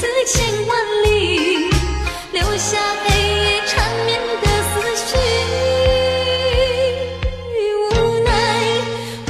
[0.00, 0.70] 此千万
[1.04, 1.68] 里，
[2.32, 5.12] 留下黑夜缠绵的思绪。
[7.76, 7.92] 无
[8.24, 8.30] 奈，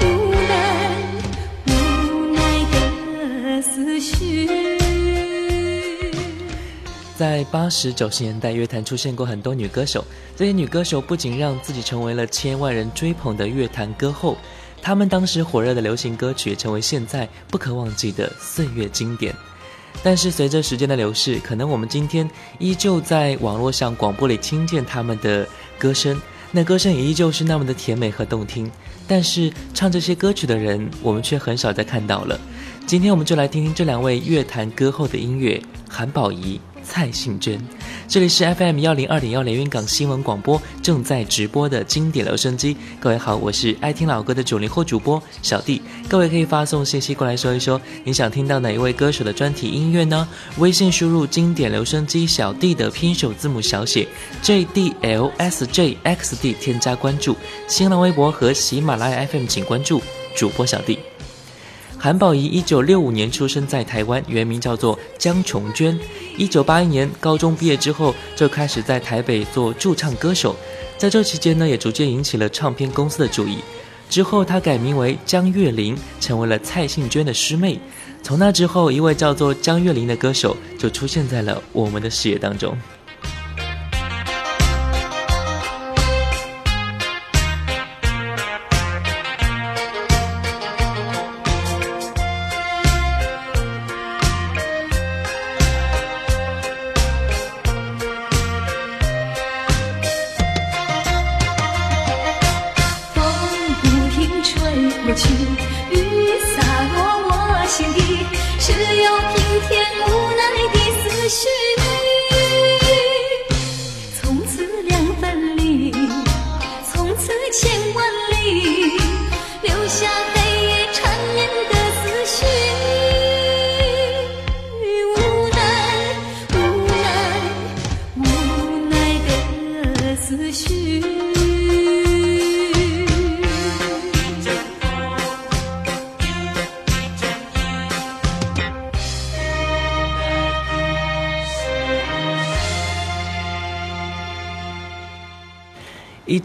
[0.01, 0.49] 无奈，
[1.67, 1.71] 无
[2.33, 2.39] 奈
[2.71, 4.47] 的思绪。
[7.19, 10.05] 在八十九十年代，乐坛出现过很多女歌手。
[10.37, 14.37] 这些女歌手不仅让自己成为了千万人追捧的乐坛歌后，
[14.81, 19.35] 她们当时火热的流行歌曲成为现在不可忘记的岁月经典。
[20.03, 25.47] 但是随着时间的流逝，可能我们今天依旧在网络上、广播里听见他们的
[25.79, 28.71] 歌声，那歌声也依旧是那么的甜美和动听。
[29.07, 32.39] 但是唱这些歌曲的人，我们却很少再看到了。
[32.87, 36.61] 今天我们就来听听这两位乐坛歌后的音乐：韩宝仪。
[36.83, 37.61] 蔡幸娟，
[38.11, 42.77] 这里是 FM 幺零二点幺连云港新闻广播正在直播的经典留声机。
[42.99, 45.81] 各位好，我是爱听老歌的九零后主播小弟。
[46.09, 50.27] 各位可以发送信息过来说一说，你想听到哪一位歌手的专题音乐呢？
[50.59, 54.09] 微信输入经典留声机小弟的拼手字母小写
[54.43, 57.37] J D L S J X D，添加关注。
[57.69, 60.03] 新浪微博和喜马拉雅 FM 请关注
[60.35, 60.99] 主播小弟。
[62.03, 65.99] 韩宝仪一九六五年出生在台湾，原名叫做江琼娟。
[66.39, 70.57] 一九八一年高中毕业之后，就开始在台北做驻唱歌手。
[70.97, 73.59] 在这期间呢，也逐渐引起了唱片公司的注意。
[74.09, 77.79] 之后，她改名为江月玲，成为了蔡幸娟的师妹。
[78.23, 82.75] 从那之后，一位叫做江月玲的歌手就出现在了我们的视野当中。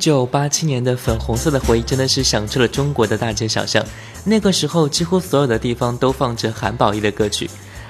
[0.06, 3.84] 九八七年的粉红色的回忆真的是响彻了中国的大街小巷。
[4.24, 7.50] 那个时候，几乎所有的地方都放着韩宝仪的歌曲。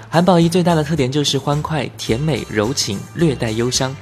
[0.09, 3.93] 韩宝仪最大的特点就是欢快、甜美、柔情，略带忧伤。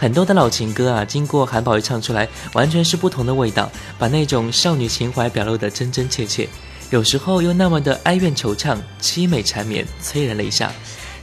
[0.00, 6.48] 很多的老情歌啊，经过韩宝仪唱出来，完全是不同的味道，把那种少女情怀表露得真真切切。
[6.90, 10.72] 有时候又那么的哀怨惆怅、凄美缠绵、催人泪下。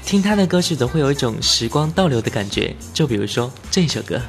[0.06, 2.74] 听她的歌曲，总会有一种时光倒流的感觉。
[2.94, 4.22] 就比如说这首歌。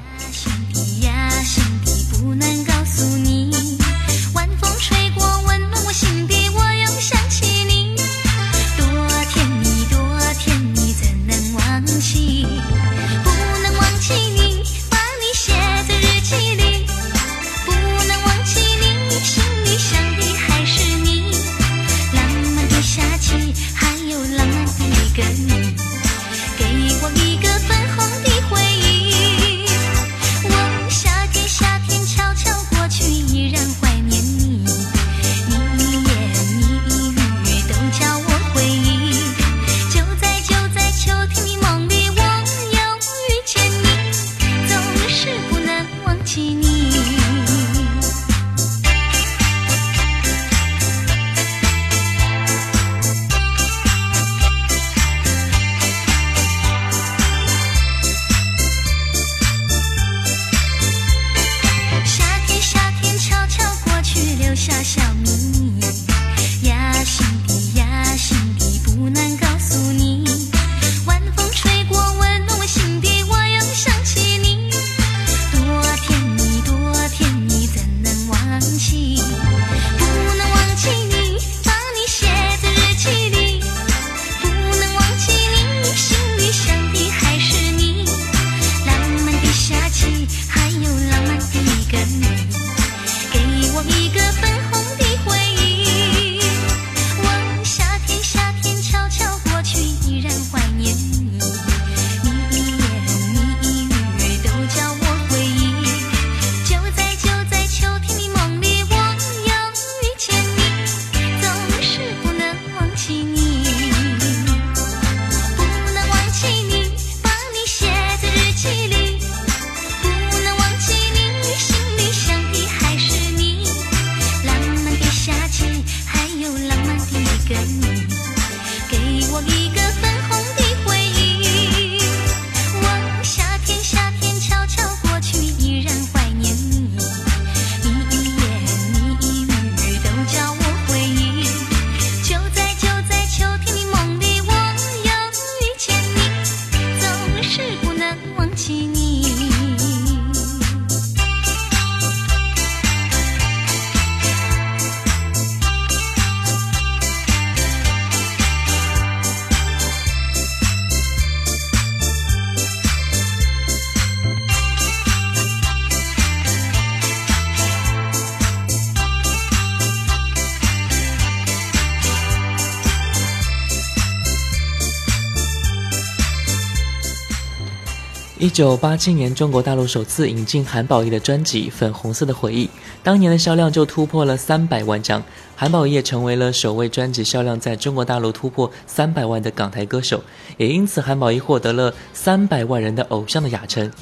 [178.48, 182.66] 一九八七年，中国大陆首次引进韩宝仪的专辑《粉红色的回忆》，
[183.02, 185.22] 当年的销量就突破了三百万张，
[185.54, 190.24] 韩宝仪也成为了首位专辑销量在中国大陆突破三百万的港台歌手，
[190.56, 193.92] 也因此韩宝仪获得了三百万人的偶像的雅称。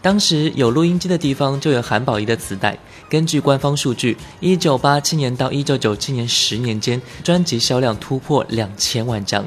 [0.00, 2.78] 当时有录音机的地方就有韩宝仪的磁带。
[3.10, 9.44] 根据官方数据，一九八七年到一九九七年十年间，专辑销量突破两千万张。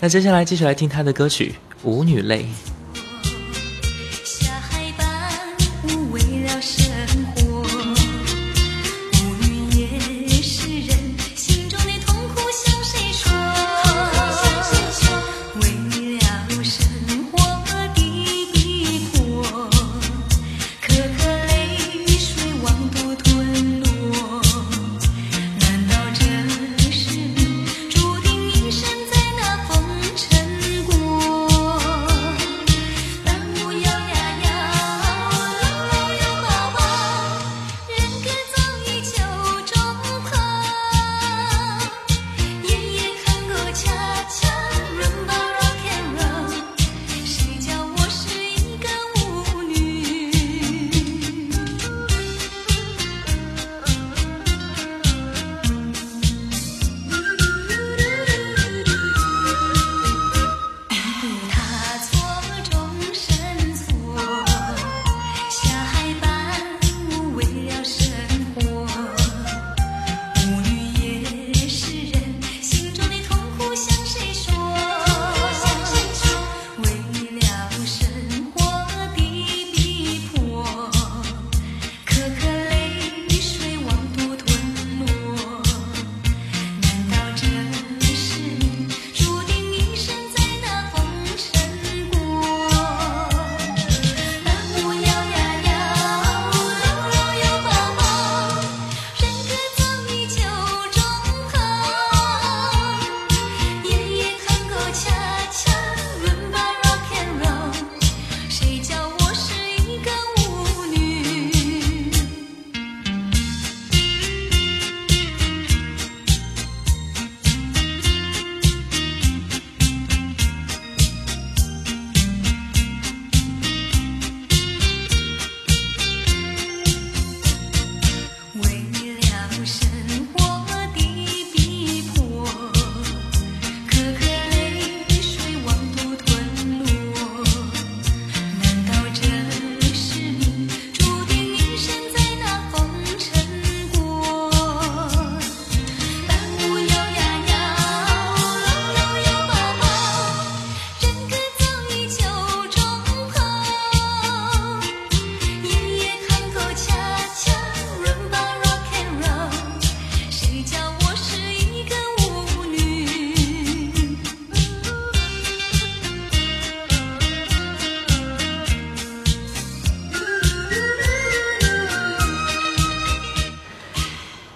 [0.00, 1.54] 那接下来继续来听他的歌曲
[1.88, 2.42] 《舞女泪》。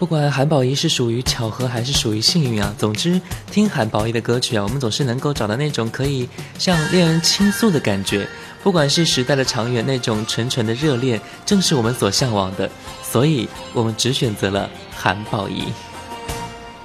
[0.06, 3.20] 不管韩宝仪是属于巧合还是属于幸运啊，总之
[3.50, 6.28] 听韩宝仪的歌曲啊，我们总是能够找到那种可以
[6.60, 8.25] 向恋人倾诉的感觉。
[8.62, 12.70] 不管是时代的长远，那种纯纯的热恋，正是我们所向往的。
[13.02, 15.64] 所以，我们只选择了韩宝仪。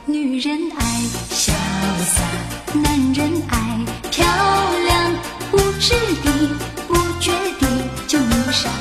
[0.08, 1.52] 女人爱潇
[2.04, 2.24] 洒，
[2.74, 4.26] 男人爱漂
[4.88, 5.14] 亮，
[5.52, 6.32] 不知的
[6.88, 7.68] 不觉的
[8.08, 8.72] 就迷上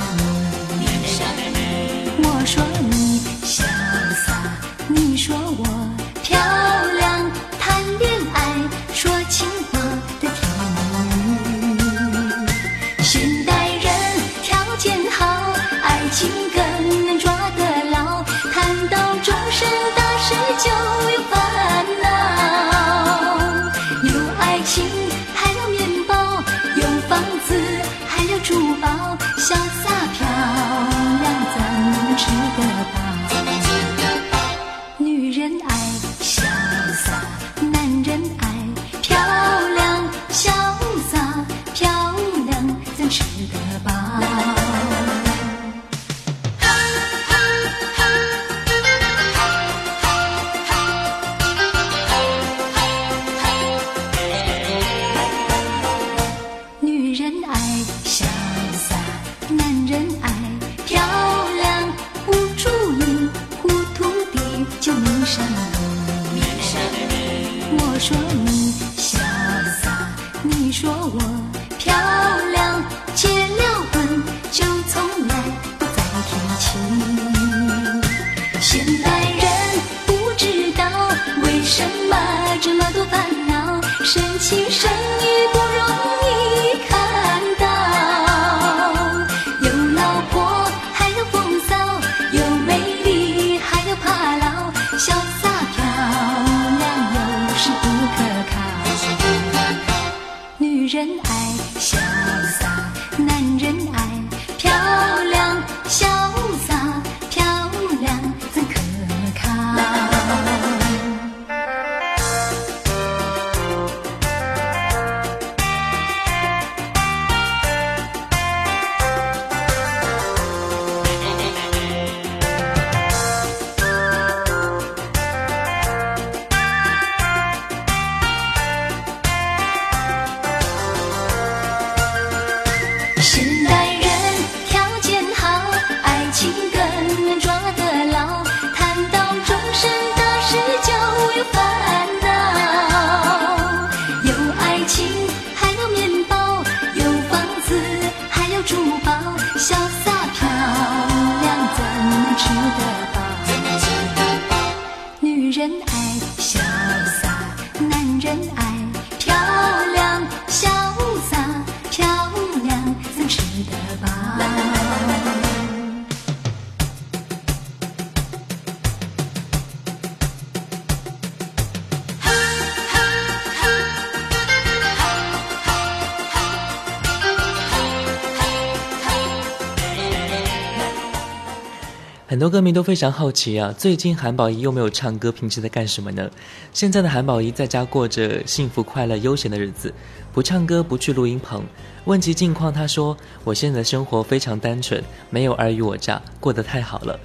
[182.30, 186.30] 很多歌迷都非常好奇啊最近韩宝仪又没有唱歌平时在干什么呢？
[186.72, 189.92] 现在的韩宝仪在家过着幸福快乐悠闲的日子
[190.32, 191.64] 不唱歌不去录音棚。
[192.04, 197.18] 问及近况她说我现在的生活非常单纯没有尔虞我诈过得太好了。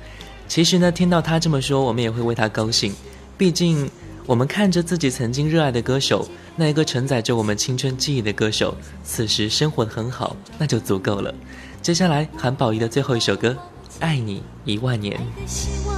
[0.48, 2.92] 其实呢听到她这么说我们也会为她高兴。
[3.38, 3.88] 毕竟
[4.26, 11.32] 我们看着自己曾经热爱的歌手那一个承载着我们青春记忆的歌手此时生活的很好那就足够了。
[11.80, 13.56] 接下来韩宝仪的最后一首歌。
[14.00, 15.96] 爱你一万年，的希望，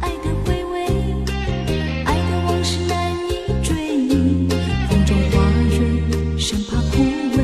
[0.00, 0.86] 爱的回味，
[2.04, 4.48] 爱的往事难以追忆，
[4.88, 6.98] 风中花蕊，生怕枯
[7.36, 7.38] 萎。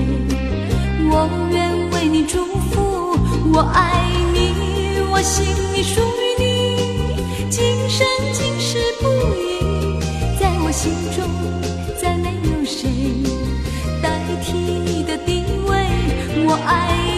[1.10, 3.16] 我愿为你祝福，
[3.52, 6.46] 我爱你，我心里属于你，
[7.48, 9.06] 今生今世不
[9.36, 10.00] 移，
[10.40, 11.24] 在我心中，
[12.00, 12.90] 再没有谁
[14.02, 15.86] 代替的地位。
[16.46, 17.17] 我爱你。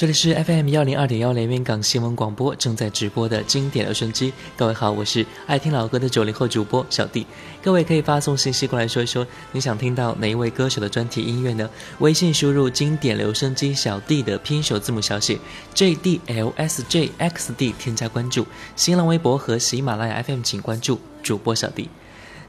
[0.00, 4.32] 这里是 FM 幺零二点幺连云港新闻广播正在直播的经典留声机。
[4.56, 7.26] 各位好，我是爱听老歌的九零后主播小弟。
[7.62, 11.68] 各位可以发送信息过来说一说你想听到哪一位歌手的专题音乐呢？
[11.98, 15.38] 微信输入“经典留声机小弟”的拼手字母小写
[15.74, 18.46] J D L S J X D，添加关注。
[18.76, 21.90] 新浪微博和喜马拉雅 FM 请关注主播小弟。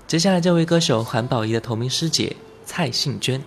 [0.07, 2.33] 接下来这位歌手韩宝仪的同名师姐
[2.65, 3.43] 蔡幸娟。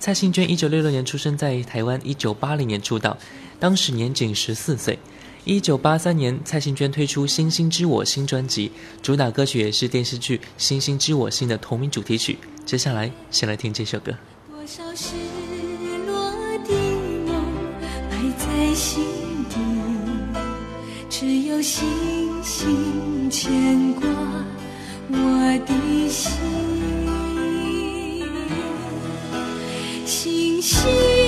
[0.00, 3.18] 蔡幸娟一九六六年出生在台湾，一九八零年出道，
[3.58, 4.98] 当时年仅十四岁。
[5.44, 12.38] 一九八三年，蔡幸娟推出《星星知我心》专辑，主打歌曲也是电视剧《星星知我心》的同名主题曲。
[12.64, 14.14] 接下来，先来听这首歌。
[14.48, 15.12] 多少失
[16.06, 16.30] 落
[16.64, 16.74] 的
[17.26, 17.34] 梦
[18.10, 19.04] 埋在心
[19.50, 19.56] 底，
[21.10, 21.86] 只有星
[22.42, 24.08] 星牵挂
[25.10, 26.99] 我的心。
[30.60, 31.19] 心。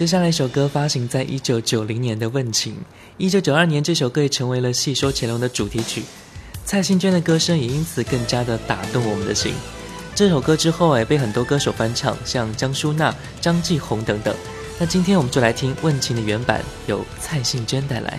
[0.00, 2.72] 接下来一首歌发行在一九九零年的《问情》，
[3.18, 6.02] 一九九二年这首歌也成为了《戏说乾隆》的主题曲。
[6.64, 9.52] 蔡幸娟的歌声也因此更加的打动我们的心。
[10.14, 14.34] 这首歌之后也被很多歌手翻唱，像江淑娜、张继红等等。
[14.78, 18.18] 那今天我们就来听《问情》的原版，由蔡幸娟带来。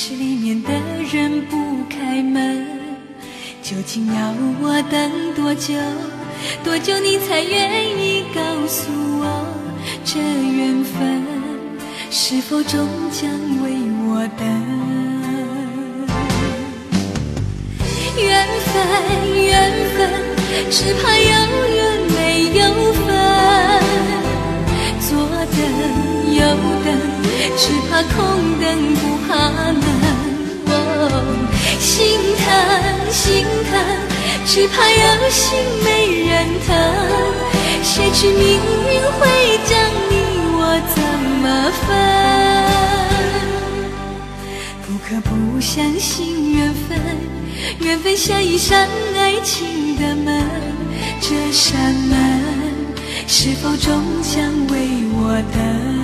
[0.00, 0.70] 还是里面的
[1.12, 2.66] 人不开门？
[3.62, 4.32] 究竟要
[4.62, 5.74] 我等多久，
[6.64, 9.44] 多久你才愿意告诉我，
[10.02, 11.22] 这缘分
[12.10, 13.30] 是否终将
[13.62, 13.76] 为
[14.08, 14.48] 我等？
[18.16, 18.74] 缘分，
[19.36, 19.98] 缘分，
[20.70, 21.39] 只怕有
[27.56, 28.18] 只怕空
[28.60, 29.80] 等不怕冷。
[31.78, 32.46] 心疼，
[33.10, 33.72] 心疼，
[34.46, 35.88] 只怕有心没
[36.28, 36.30] 人
[36.66, 36.68] 疼。
[37.82, 39.20] 谁知命运会
[39.64, 39.70] 将
[40.10, 40.12] 你
[40.56, 40.58] 我
[40.94, 40.96] 怎
[41.40, 41.44] 么
[41.86, 41.88] 分？
[44.86, 45.28] 不可不
[45.60, 46.58] 相信缘
[46.88, 46.88] 分。
[47.80, 50.44] 缘分像一扇爱情的门，
[51.20, 52.42] 这扇门
[53.26, 55.99] 是否终将为我等？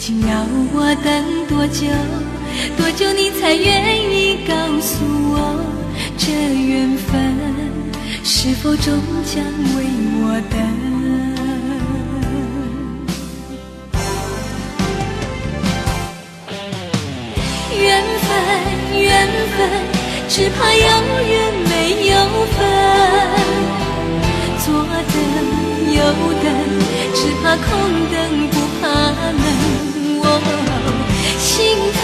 [0.00, 1.86] 究竟要我等多久，
[2.78, 5.60] 多久你才愿意告诉我，
[6.16, 7.36] 这缘分
[8.24, 9.44] 是否终将
[9.76, 9.84] 为
[10.22, 10.56] 我等？
[17.78, 18.32] 缘分，
[18.98, 19.68] 缘分，
[20.30, 20.80] 只怕有
[21.28, 22.16] 缘没有
[22.56, 22.56] 分。
[24.64, 24.66] 左
[25.12, 25.20] 等
[25.94, 26.00] 右
[26.42, 26.48] 等，
[27.14, 27.68] 只怕空
[28.10, 28.16] 等
[31.60, 32.00] 心疼，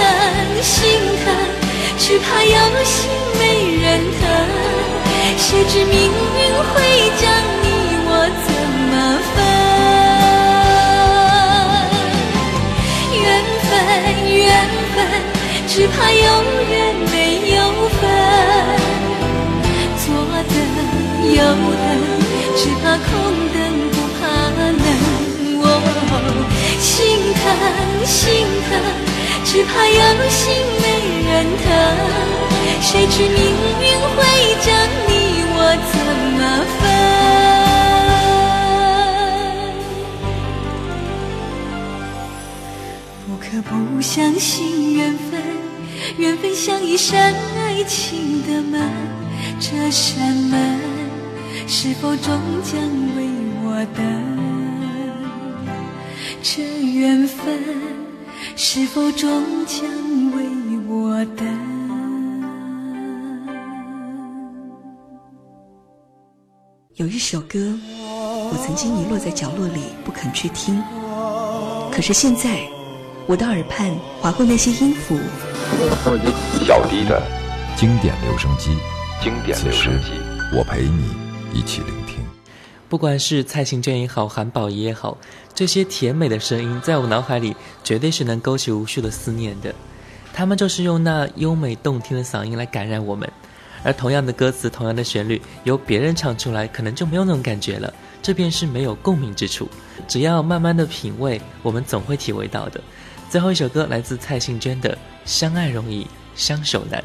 [0.62, 0.84] 心
[1.24, 1.32] 疼，
[1.98, 3.42] 只怕有心没
[3.80, 3.84] 人
[4.20, 4.22] 疼。
[5.38, 6.38] 谁知命运
[6.68, 6.74] 会
[7.16, 7.24] 将
[7.62, 7.64] 你
[8.06, 8.10] 我
[8.44, 8.48] 怎
[8.90, 8.92] 么
[9.32, 9.34] 分？
[13.16, 13.24] 缘
[13.66, 13.72] 分，
[14.30, 14.44] 缘
[14.94, 14.96] 分。
[15.66, 16.20] 只怕有
[16.70, 16.72] 缘
[17.10, 17.14] 没
[17.54, 17.58] 有
[17.96, 18.02] 分，
[20.04, 20.04] 左
[20.52, 20.54] 等
[21.34, 21.40] 右
[21.80, 21.88] 等，
[22.56, 23.08] 只怕空
[23.54, 23.56] 等
[23.90, 24.20] 不怕
[24.58, 24.60] 冷。
[25.62, 25.64] 哦，
[26.78, 26.88] 心
[27.40, 27.44] 疼
[28.04, 28.14] 心
[28.68, 28.70] 疼，
[29.56, 30.86] 只怕有心没
[31.24, 31.64] 人疼。
[32.82, 33.40] 谁知命
[33.80, 34.16] 运会
[34.60, 34.68] 将
[35.08, 35.10] 你
[35.48, 35.58] 我
[35.92, 35.96] 怎
[36.36, 36.40] 么
[36.76, 36.84] 分？
[43.26, 45.40] 不可不相信缘分。
[46.18, 48.78] 缘分像一扇爱情的门，
[49.58, 50.78] 这扇门
[51.66, 52.78] 是否终将
[53.16, 53.26] 为
[53.64, 54.04] 我等？
[56.42, 57.58] 这缘分
[58.58, 59.84] 是否终将
[60.34, 60.46] 为
[60.88, 61.46] 我等？
[66.94, 67.58] 有一首歌，
[68.08, 70.82] 我曾经遗落在角落里不肯去听，
[71.92, 72.66] 可是现在
[73.26, 75.18] 我的耳畔划过那些音符。
[76.64, 77.22] 小迪的
[77.76, 78.74] 经典留声机，
[79.22, 80.12] 经典留声机，
[80.56, 81.10] 我陪你
[81.52, 82.16] 一起聆听。
[82.88, 85.18] 不管是蔡幸娟也好，韩宝仪也好，
[85.56, 89.74] 这些甜美的声音在我脑海里绝对是能勾起无数的思念的。
[90.34, 93.26] 他们就是用那优美动听的嗓音来感染我们，
[93.82, 97.90] 而同样的歌词、同样的旋律，由别人唱出来，可能就没有那种感觉了。
[98.20, 99.66] 这便是没有共鸣之处。
[100.06, 102.78] 只要慢慢的品味，我们总会体会到的。
[103.30, 107.00] 最后一首歌来自蔡幸娟的《相爱容易相守难》。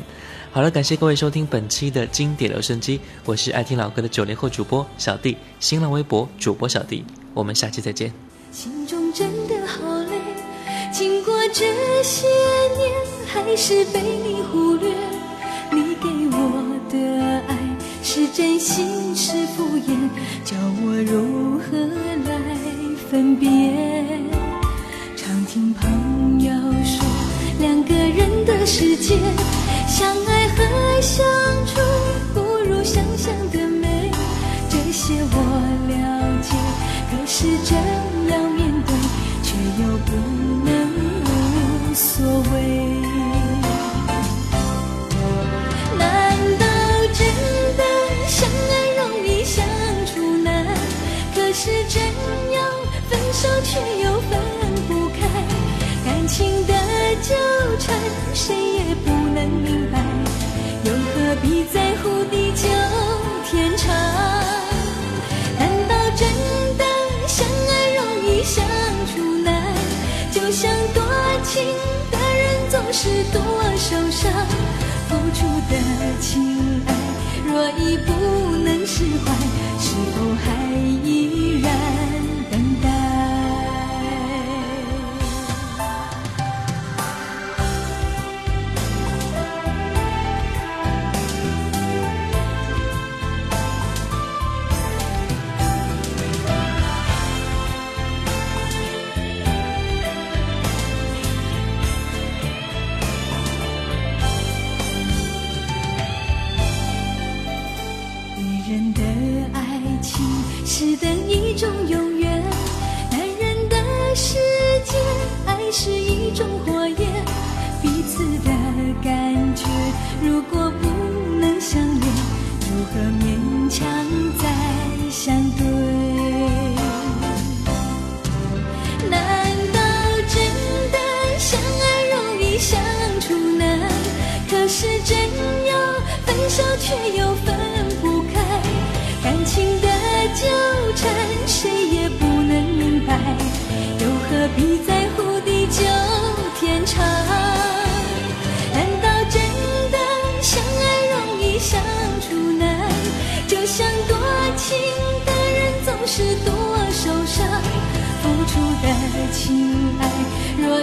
[0.52, 8.31] 好了，感谢各位收听本期的经典留声机，我是爱听老歌的九零后主播小弟，新浪微博主播小弟，我们下期再见。
[8.52, 10.20] 心中真的好累，
[10.92, 12.28] 经过这些
[12.78, 12.92] 年，
[13.26, 14.94] 还是被你忽略。
[15.72, 16.98] 你给我的
[17.48, 17.58] 爱
[18.04, 19.96] 是真心是敷衍，
[20.44, 21.78] 叫我如何
[22.28, 22.36] 来
[23.10, 24.20] 分辨？
[25.16, 26.52] 常听朋友
[26.84, 27.06] 说，
[27.62, 29.18] 两个人的世界，
[29.88, 31.26] 相爱和相
[31.66, 31.80] 处
[32.34, 34.12] 不如想象的美。
[34.70, 35.36] 这些我，
[37.12, 37.78] 可是真
[38.30, 38.96] 要面对，
[39.44, 40.10] 却又不
[40.66, 40.70] 能
[41.26, 42.56] 无所谓。
[46.00, 46.06] 难
[46.58, 46.66] 道
[47.14, 47.20] 真
[47.78, 47.84] 的
[48.28, 49.64] 相爱容易相
[50.08, 50.12] 处
[50.44, 50.66] 难？
[51.36, 52.02] 可是真
[52.54, 52.58] 要
[53.10, 53.70] 分手，却
[54.04, 54.32] 又分
[54.88, 55.20] 不开。
[56.06, 56.74] 感情的。
[57.22, 57.36] 纠
[57.78, 57.96] 缠，
[58.34, 60.00] 谁也不能明白，
[60.86, 62.68] 又何必在乎地久
[73.32, 73.42] 多
[73.78, 74.32] 受伤，
[75.08, 75.74] 付出的
[76.20, 76.90] 情爱
[77.46, 78.12] 若已不
[78.58, 79.28] 能释怀，
[116.42, 116.81] 生活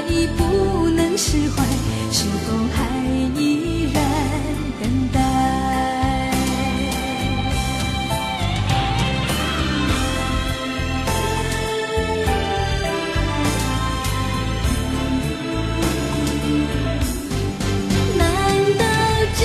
[0.08, 1.64] 已不能释怀，
[2.10, 2.78] 是否还
[3.36, 4.02] 依然
[4.80, 5.18] 等待？
[18.16, 18.26] 难
[18.78, 18.84] 道
[19.38, 19.40] 真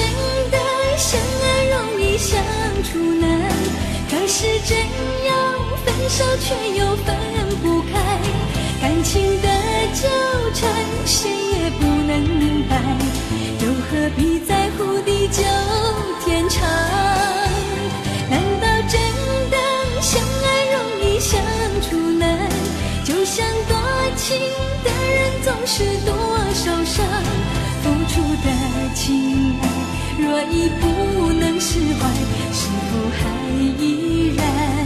[0.51, 0.57] 的
[0.97, 2.31] 相爱容易相
[2.83, 3.27] 处难？
[4.09, 4.77] 可是真
[5.27, 5.31] 要。
[5.85, 7.13] 分手却又分
[7.61, 7.82] 不，
[9.03, 9.47] 情的
[9.93, 10.07] 纠
[10.53, 10.69] 缠
[11.05, 12.71] 谁也不能明白
[13.59, 15.43] 又何必在乎地久
[16.25, 16.63] 天长？
[18.29, 18.99] 难道真
[19.51, 19.57] 的
[20.01, 21.39] 相爱容易相
[21.81, 22.49] 处难？
[23.03, 23.77] 就像多
[24.15, 24.39] 情
[24.83, 26.15] 的人总是多
[26.53, 27.05] 受伤？
[27.83, 28.47] 付出的
[28.95, 29.63] 情爱
[30.17, 30.83] 若已不
[31.33, 32.09] 能释怀
[32.53, 33.21] 是否还
[33.83, 34.82] 依然？